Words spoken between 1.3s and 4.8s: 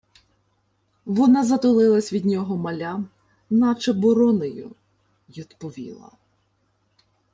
затулилася від нього малям, наче боронею,